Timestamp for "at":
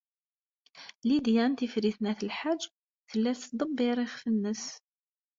2.11-2.25